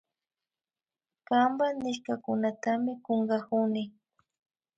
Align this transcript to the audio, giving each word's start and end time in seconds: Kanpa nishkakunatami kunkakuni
Kanpa 1.27 1.65
nishkakunatami 1.81 2.93
kunkakuni 3.03 3.83